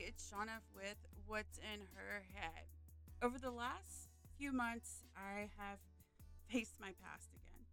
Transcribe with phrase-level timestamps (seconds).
[0.00, 0.96] it's Shauna with
[1.26, 2.64] What's in Her Head.
[3.20, 5.78] Over the last few months, I have
[6.48, 7.66] faced my past again.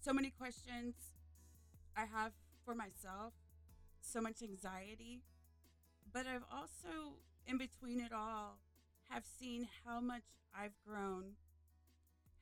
[0.00, 0.94] So many questions
[1.96, 2.32] I have
[2.64, 3.32] for myself,
[4.00, 5.22] so much anxiety,
[6.12, 8.58] but I've also, in between it all,
[9.08, 10.22] have seen how much
[10.56, 11.32] I've grown,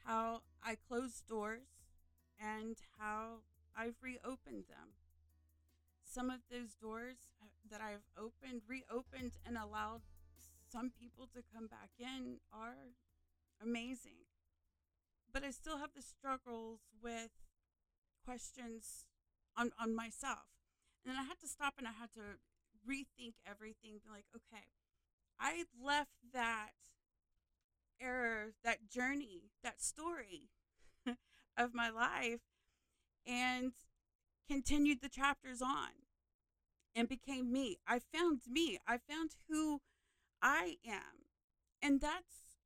[0.04, 1.68] how I closed doors,
[2.38, 3.38] and how
[3.74, 4.92] I've reopened them.
[6.04, 10.02] Some of those doors uh, that I've opened, reopened, and allowed
[10.70, 12.94] some people to come back in are
[13.62, 14.26] amazing.
[15.32, 17.30] But I still have the struggles with
[18.24, 19.06] questions
[19.56, 20.48] on, on myself.
[21.04, 22.38] And then I had to stop and I had to
[22.88, 24.64] rethink everything, be like, okay,
[25.38, 26.70] I left that
[28.00, 30.48] error, that journey, that story
[31.56, 32.40] of my life
[33.26, 33.72] and
[34.48, 36.05] continued the chapters on
[36.96, 37.78] and became me.
[37.86, 38.78] I found me.
[38.88, 39.82] I found who
[40.42, 41.26] I am.
[41.82, 42.56] And that's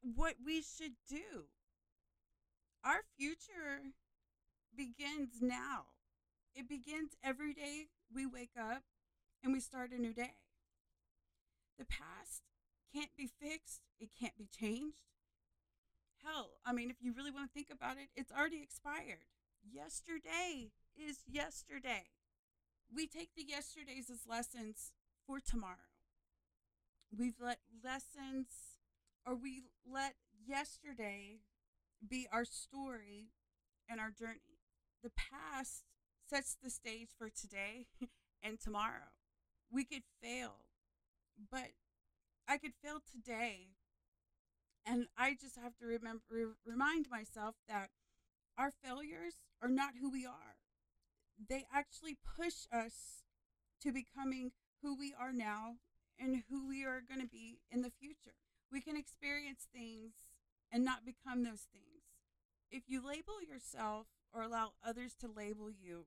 [0.00, 1.48] what we should do.
[2.84, 3.92] Our future
[4.74, 5.86] begins now.
[6.54, 8.82] It begins every day we wake up
[9.42, 10.36] and we start a new day.
[11.76, 12.42] The past
[12.94, 14.98] can't be fixed, it can't be changed.
[16.22, 19.26] Hell, I mean, if you really want to think about it, it's already expired.
[19.68, 22.04] Yesterday is yesterday.
[22.92, 24.92] We take the yesterdays as lessons
[25.26, 25.92] for tomorrow.
[27.16, 28.46] We've let lessons,
[29.26, 30.14] or we let
[30.46, 31.40] yesterday
[32.06, 33.28] be our story
[33.88, 34.60] and our journey.
[35.02, 35.84] The past
[36.28, 37.86] sets the stage for today
[38.42, 39.12] and tomorrow.
[39.70, 40.56] We could fail,
[41.50, 41.70] but
[42.48, 43.68] I could fail today.
[44.86, 47.88] And I just have to remember, remind myself that
[48.58, 50.53] our failures are not who we are.
[51.38, 53.22] They actually push us
[53.82, 54.52] to becoming
[54.82, 55.76] who we are now
[56.18, 58.36] and who we are going to be in the future.
[58.70, 60.12] We can experience things
[60.70, 62.02] and not become those things.
[62.70, 66.06] If you label yourself or allow others to label you,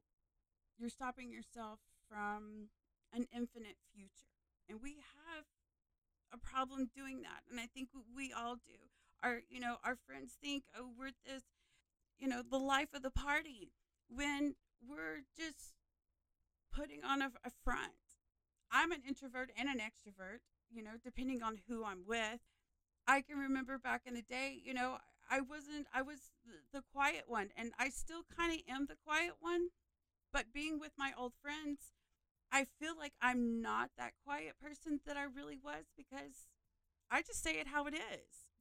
[0.78, 1.80] you're stopping yourself
[2.10, 2.70] from
[3.14, 4.36] an infinite future.
[4.70, 5.46] And we have
[6.34, 7.44] a problem doing that.
[7.50, 8.78] And I think we all do.
[9.24, 11.44] Our, you know, our friends think, oh, we're this,
[12.20, 13.72] you know, the life of the party
[14.10, 15.74] when we're just
[16.74, 17.94] putting on a, a front.
[18.72, 20.40] I'm an introvert and an extrovert,
[20.70, 22.42] you know, depending on who I'm with.
[23.08, 24.98] I can remember back in the day, you know,
[25.30, 28.98] I wasn't, I was the, the quiet one, and I still kind of am the
[29.06, 29.70] quiet one.
[30.34, 31.94] But being with my old friends,
[32.52, 36.48] I feel like I'm not that quiet person that I really was because
[37.10, 38.52] I just say it how it is.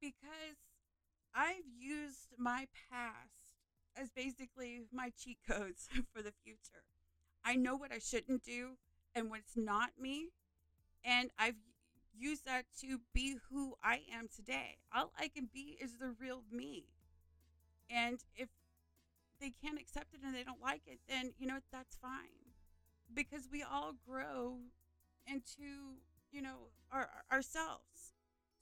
[0.00, 0.60] Because
[1.34, 3.45] I've used my past
[4.00, 6.84] as basically my cheat codes for the future.
[7.44, 8.76] I know what I shouldn't do
[9.14, 10.28] and what's not me.
[11.04, 11.56] And I've
[12.18, 14.78] used that to be who I am today.
[14.94, 16.86] All I can be is the real me.
[17.88, 18.48] And if
[19.40, 22.46] they can't accept it and they don't like it, then, you know, that's fine
[23.12, 24.58] because we all grow
[25.26, 28.14] into you know our, ourselves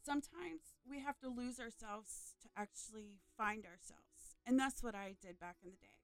[0.05, 4.04] sometimes we have to lose ourselves to actually find ourselves
[4.47, 6.01] and that's what i did back in the day.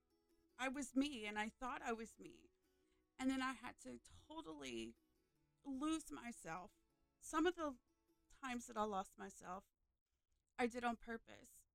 [0.59, 2.49] I was me and i thought i was me.
[3.19, 4.93] And then i had to totally
[5.65, 6.71] lose myself.
[7.21, 7.73] Some of the
[8.43, 9.63] times that i lost myself
[10.57, 11.69] i did on purpose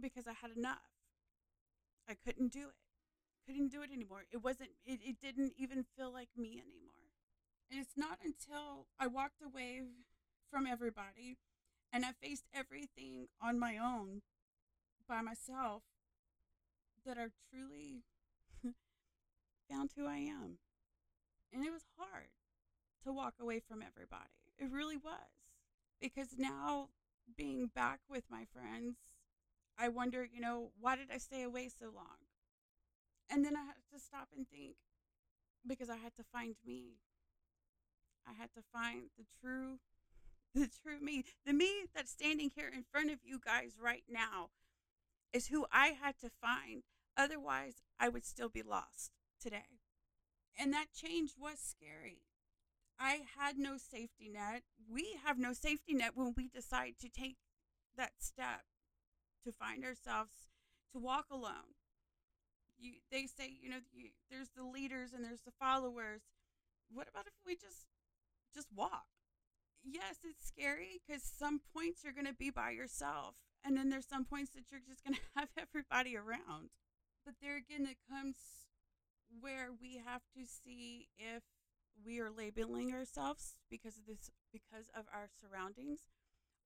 [0.00, 0.92] because i had enough.
[2.08, 2.74] I couldn't do it.
[3.46, 4.24] Couldn't do it anymore.
[4.30, 7.12] It wasn't, it, it didn't even feel like me anymore.
[7.70, 9.82] And it's not until I walked away
[10.50, 11.36] from everybody
[11.92, 14.22] and I faced everything on my own
[15.08, 15.82] by myself
[17.06, 18.02] that I truly
[19.70, 20.58] found who I am.
[21.52, 22.28] And it was hard
[23.04, 24.24] to walk away from everybody.
[24.58, 25.14] It really was.
[26.00, 26.88] Because now,
[27.36, 28.96] being back with my friends,
[29.78, 32.26] I wonder, you know, why did I stay away so long?
[33.30, 34.76] And then I had to stop and think
[35.66, 36.94] because I had to find me.
[38.26, 39.78] I had to find the true
[40.54, 41.24] the true me.
[41.46, 44.48] The me that's standing here in front of you guys right now
[45.32, 46.82] is who I had to find.
[47.16, 49.80] Otherwise, I would still be lost today.
[50.58, 52.22] And that change was scary.
[52.98, 54.62] I had no safety net.
[54.90, 57.36] We have no safety net when we decide to take
[57.96, 58.62] that step
[59.44, 60.32] to find ourselves,
[60.92, 61.74] to walk alone,
[62.80, 66.22] you they say you know you, there's the leaders and there's the followers
[66.92, 67.86] what about if we just
[68.54, 69.06] just walk
[69.84, 73.34] yes it's scary because some points you're going to be by yourself
[73.64, 76.70] and then there's some points that you're just going to have everybody around
[77.24, 78.36] but there again it comes
[79.40, 81.42] where we have to see if
[82.04, 86.00] we are labeling ourselves because of this because of our surroundings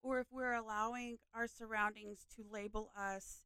[0.03, 3.45] or if we're allowing our surroundings to label us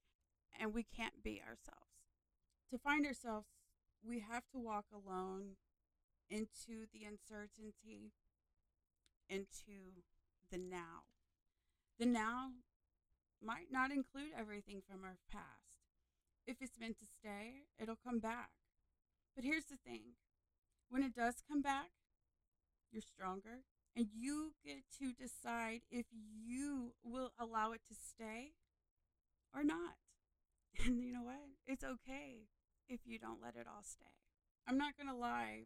[0.59, 2.09] and we can't be ourselves.
[2.71, 3.47] To find ourselves,
[4.03, 5.57] we have to walk alone
[6.31, 8.13] into the uncertainty,
[9.29, 10.03] into
[10.51, 11.05] the now.
[11.99, 12.51] The now
[13.43, 15.81] might not include everything from our past.
[16.47, 18.51] If it's meant to stay, it'll come back.
[19.35, 20.15] But here's the thing
[20.89, 21.91] when it does come back,
[22.93, 23.65] you're stronger,
[23.97, 28.53] and you get to decide if you will allow it to stay
[29.55, 29.97] or not.
[30.85, 31.41] And you know what?
[31.67, 32.49] It's okay
[32.87, 34.13] if you don't let it all stay.
[34.69, 35.65] I'm not going to lie,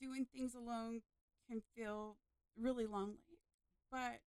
[0.00, 1.02] doing things alone
[1.48, 2.16] can feel
[2.58, 3.38] really lonely,
[3.90, 4.20] but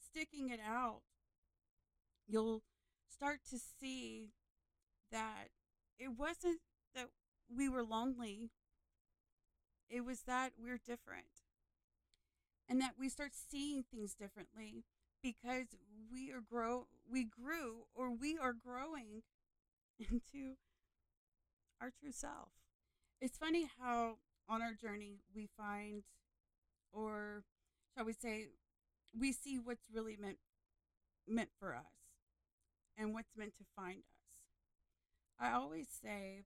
[0.00, 1.02] sticking it out,
[2.26, 2.62] you'll
[3.08, 4.30] start to see
[5.12, 5.48] that
[5.98, 6.60] it wasn't
[6.94, 7.08] that
[7.54, 8.50] we were lonely,
[9.90, 11.42] it was that we're different.
[12.68, 14.84] And that we start seeing things differently
[15.22, 15.68] because
[16.10, 19.22] we are grow we grew or we are growing
[19.98, 20.56] into
[21.80, 22.50] our true self.
[23.20, 24.18] It's funny how
[24.48, 26.02] on our journey we find
[26.92, 27.44] or
[27.94, 28.48] shall we say
[29.18, 30.38] we see what's really meant
[31.26, 31.84] meant for us
[32.96, 34.38] and what's meant to find us.
[35.38, 36.42] I always say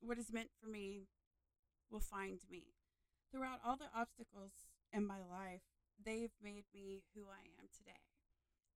[0.00, 1.08] what is meant for me
[1.90, 2.74] will find me.
[3.32, 4.52] Throughout all the obstacles
[4.92, 5.62] in my life,
[6.04, 7.98] they've made me who I am today.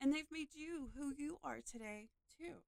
[0.00, 2.08] And they've made you who you are today,
[2.38, 2.62] too.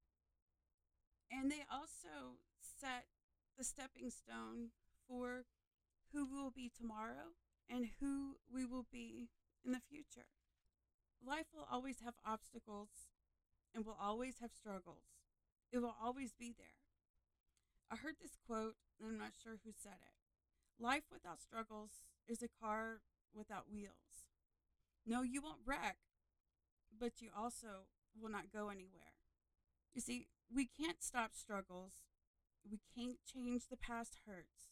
[1.30, 3.06] And they also set
[3.56, 4.70] the stepping stone
[5.08, 5.44] for
[6.12, 7.34] who will be tomorrow
[7.70, 9.28] and who we will be
[9.64, 10.26] in the future.
[11.24, 12.88] Life will always have obstacles
[13.74, 15.04] and will always have struggles.
[15.70, 16.82] It will always be there.
[17.90, 20.82] I heard this quote, and I'm not sure who said it.
[20.82, 21.90] Life without struggles
[22.26, 23.00] is a car
[23.34, 24.26] without wheels.
[25.06, 25.96] No, you won't wreck,
[26.98, 27.86] but you also
[28.20, 29.14] will not go anywhere.
[29.94, 31.92] You see, we can't stop struggles.
[32.68, 34.70] We can't change the past hurts.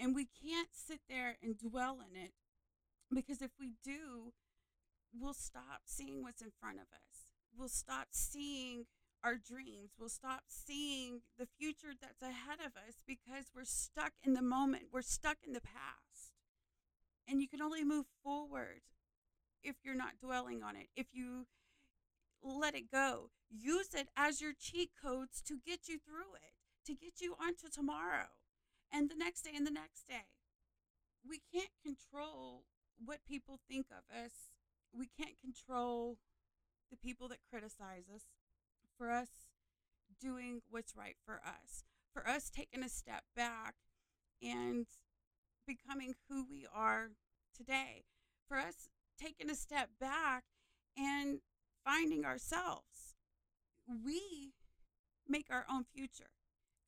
[0.00, 2.32] And we can't sit there and dwell in it
[3.14, 4.32] because if we do,
[5.12, 7.34] we'll stop seeing what's in front of us.
[7.54, 8.86] We'll stop seeing
[9.22, 9.90] our dreams.
[9.98, 14.84] We'll stop seeing the future that's ahead of us because we're stuck in the moment.
[14.90, 16.32] We're stuck in the past.
[17.28, 18.80] And you can only move forward
[19.62, 20.88] if you're not dwelling on it.
[20.96, 21.46] If you
[22.42, 26.54] let it go, use it as your cheat codes to get you through it,
[26.86, 28.28] to get you onto tomorrow
[28.92, 30.26] and the next day and the next day.
[31.26, 32.64] We can't control
[33.02, 34.32] what people think of us.
[34.92, 36.16] We can't control
[36.90, 38.22] the people that criticize us
[38.98, 39.28] for us
[40.20, 43.74] doing what's right for us, for us taking a step back
[44.42, 44.86] and
[45.66, 47.10] becoming who we are
[47.56, 48.04] today,
[48.46, 48.88] for us
[49.20, 50.44] taking a step back
[50.96, 51.40] and
[51.84, 53.14] finding ourselves.
[53.86, 54.52] We
[55.28, 56.30] make our own future,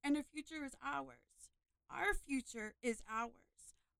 [0.02, 1.31] and the future is ours.
[1.94, 3.30] Our future is ours.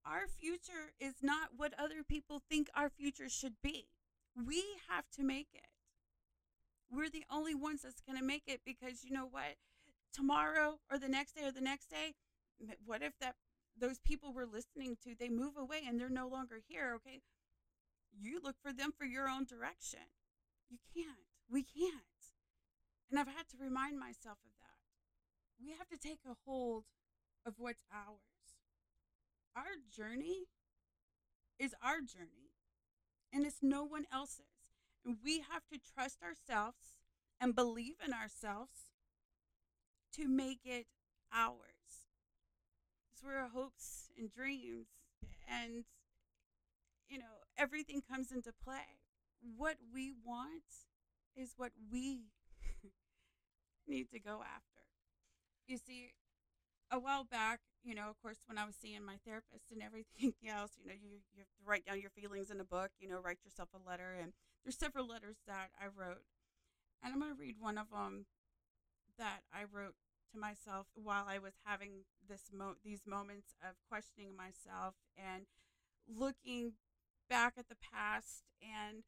[0.05, 3.87] Our future is not what other people think our future should be.
[4.35, 5.67] We have to make it
[6.93, 9.57] we're the only ones that's going to make it because you know what?
[10.13, 12.13] Tomorrow or the next day or the next day,
[12.85, 13.35] what if that
[13.79, 17.21] those people we're listening to, they move away and they're no longer here, okay?
[18.15, 20.05] You look for them for your own direction.
[20.69, 21.25] You can't.
[21.49, 22.21] We can't.
[23.09, 24.77] And I've had to remind myself of that.
[25.59, 26.83] We have to take a hold
[27.45, 28.19] of what's ours.
[29.55, 30.45] Our journey
[31.59, 32.51] is our journey,
[33.31, 34.45] and it's no one else's.
[35.05, 36.97] And we have to trust ourselves
[37.39, 38.87] and believe in ourselves
[40.15, 40.87] to make it
[41.33, 42.07] ours.
[43.11, 44.87] It's where our hopes and dreams
[45.47, 45.83] and,
[47.09, 48.99] you know, everything comes into play.
[49.57, 50.63] What we want
[51.35, 52.21] is what we
[53.87, 54.81] need to go after.
[55.67, 56.11] You see,
[56.91, 60.33] a while back, you know, of course, when I was seeing my therapist and everything
[60.47, 63.09] else, you know, you, you have to write down your feelings in a book, you
[63.09, 64.15] know, write yourself a letter.
[64.19, 66.23] And there's several letters that I wrote.
[67.03, 68.25] And I'm going to read one of them
[69.17, 69.95] that I wrote
[70.31, 75.45] to myself while I was having this mo- these moments of questioning myself and
[76.07, 76.73] looking
[77.29, 79.03] back at the past and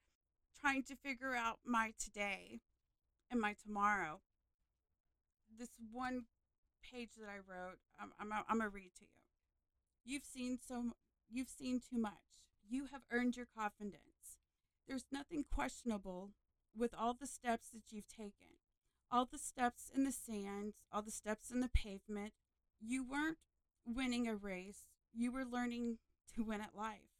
[0.59, 2.59] trying to figure out my today
[3.31, 4.21] and my tomorrow.
[5.57, 6.25] This one
[6.91, 9.09] page that I wrote, I'm, I'm, I'm gonna read to you.
[10.03, 10.91] You've seen so,
[11.29, 12.13] you've seen too much.
[12.67, 14.37] You have earned your confidence.
[14.87, 16.31] There's nothing questionable
[16.77, 18.59] with all the steps that you've taken,
[19.11, 22.33] all the steps in the sand, all the steps in the pavement.
[22.79, 23.37] You weren't
[23.85, 24.85] winning a race.
[25.17, 25.97] you were learning
[26.35, 27.15] to win at life.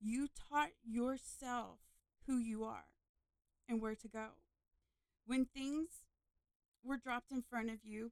[0.00, 1.78] You taught yourself
[2.26, 2.86] who you are
[3.68, 4.28] and where to go.
[5.26, 5.88] When things
[6.84, 8.10] were dropped in front of you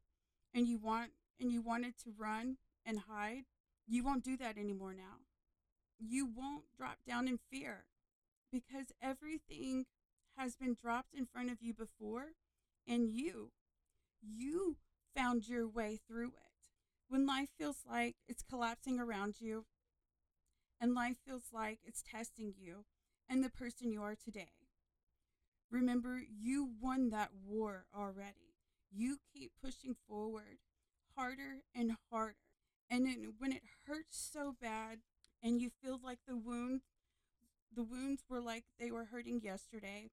[0.55, 2.57] and you want and you wanted to run
[2.87, 3.45] and hide,
[3.87, 5.19] you won't do that anymore now.
[5.99, 7.87] You won't drop down in fear
[8.53, 9.87] because everything
[10.37, 12.29] has been dropped in front of you before
[12.87, 13.53] and you
[14.23, 14.77] you
[15.15, 16.53] found your way through it.
[17.09, 19.67] When life feels like it's collapsing around you
[20.81, 22.85] and life feels like it's testing you
[23.29, 24.53] and the person you are today.
[25.71, 28.54] Remember, you won that war already.
[28.95, 30.59] You keep pushing forward
[31.17, 32.37] harder and harder.
[32.91, 34.99] And it, when it hurts so bad
[35.43, 36.83] and you feel like the wound
[37.75, 40.11] the wounds were like they were hurting yesterday,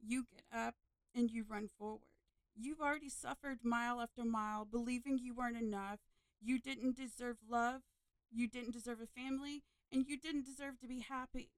[0.00, 0.76] you get up
[1.14, 2.12] and you run forward.
[2.54, 5.98] You've already suffered mile after mile, believing you weren't enough.
[6.40, 7.82] You didn't deserve love.
[8.30, 9.64] You didn't deserve a family.
[9.92, 11.50] And you didn't deserve to be happy.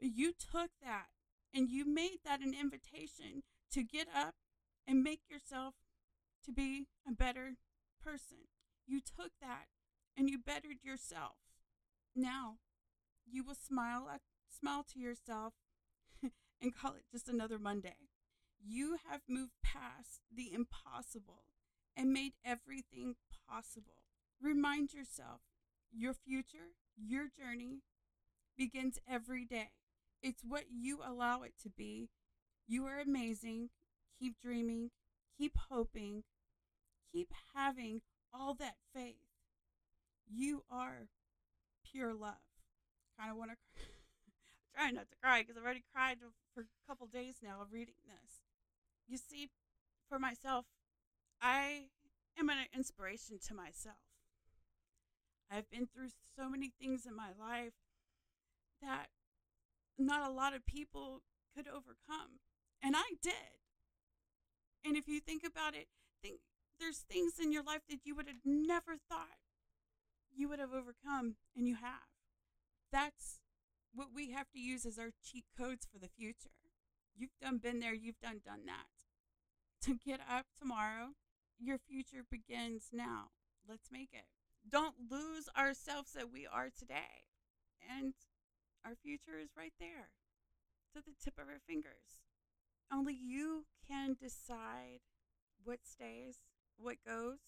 [0.00, 1.08] But you took that
[1.52, 4.34] and you made that an invitation to get up
[4.86, 5.74] and make yourself
[6.44, 7.54] to be a better
[8.02, 8.48] person.
[8.86, 9.66] You took that
[10.16, 11.36] and you bettered yourself.
[12.14, 12.56] Now,
[13.30, 15.54] you will smile at, smile to yourself
[16.62, 17.96] and call it just another Monday.
[18.62, 21.44] You have moved past the impossible
[21.96, 23.16] and made everything
[23.48, 24.02] possible.
[24.40, 25.40] Remind yourself
[25.92, 27.80] your future, your journey
[28.56, 29.70] begins every day.
[30.22, 32.08] It's what you allow it to be.
[32.66, 33.70] You are amazing.
[34.20, 34.90] Keep dreaming,
[35.38, 36.22] keep hoping,
[37.12, 38.00] keep having
[38.32, 39.16] all that faith.
[40.28, 41.08] You are
[41.90, 42.34] pure love.
[43.18, 43.56] Kind of want to
[44.74, 46.18] try not to cry because I've already cried
[46.54, 48.40] for a couple days now of reading this.
[49.06, 49.50] You see,
[50.08, 50.64] for myself,
[51.40, 51.88] I
[52.38, 53.96] am an inspiration to myself.
[55.50, 57.74] I've been through so many things in my life
[58.82, 59.08] that
[59.98, 61.22] not a lot of people
[61.54, 62.40] could overcome.
[62.82, 63.63] And I did.
[64.84, 65.86] And if you think about it,
[66.22, 66.40] think
[66.78, 69.38] there's things in your life that you would have never thought
[70.36, 72.10] you would have overcome, and you have.
[72.90, 73.40] That's
[73.94, 76.50] what we have to use as our cheat codes for the future.
[77.16, 78.90] You've done been there, you've done done that.
[79.82, 81.10] To get up tomorrow,
[81.58, 83.28] your future begins now.
[83.68, 84.26] Let's make it.
[84.68, 87.28] Don't lose ourselves that we are today.
[87.88, 88.14] And
[88.84, 90.10] our future is right there.
[90.94, 92.24] To the tip of our fingers.
[92.92, 95.00] Only you can decide
[95.62, 96.38] what stays,
[96.76, 97.38] what goes,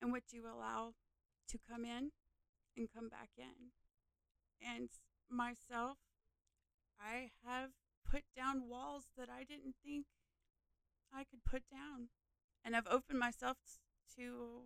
[0.00, 0.94] and what you allow
[1.48, 2.10] to come in
[2.76, 3.72] and come back in.
[4.66, 4.88] And
[5.30, 5.98] myself,
[7.00, 7.70] I have
[8.08, 10.06] put down walls that I didn't think
[11.12, 12.08] I could put down.
[12.64, 13.56] And I've opened myself
[14.16, 14.64] to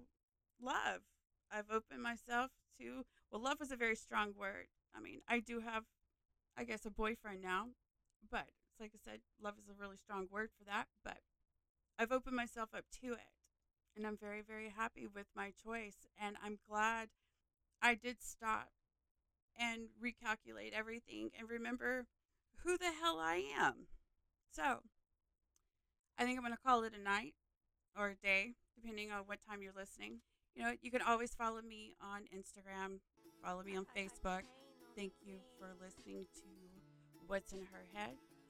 [0.60, 1.02] love.
[1.52, 4.66] I've opened myself to, well, love is a very strong word.
[4.96, 5.84] I mean, I do have,
[6.56, 7.68] I guess, a boyfriend now,
[8.30, 8.48] but
[8.80, 10.86] like I said, love is a really strong word for that.
[11.04, 11.18] But
[11.98, 13.32] I've opened myself up to it.
[13.96, 16.06] And I'm very, very happy with my choice.
[16.20, 17.08] And I'm glad
[17.80, 18.70] I did stop
[19.58, 22.06] and recalculate everything and remember
[22.64, 23.86] who the hell I am.
[24.50, 24.80] So,
[26.18, 27.34] I think I'm going to call it a night
[27.96, 30.20] or a day, depending on what time you're listening.
[30.54, 32.98] You know, you can always follow me on Instagram,
[33.44, 34.42] follow me on Facebook.
[34.96, 36.48] Thank you for listening to
[37.26, 38.14] What's in Her Head,